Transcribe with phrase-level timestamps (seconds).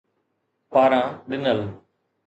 [0.71, 1.59] پاران ڏنل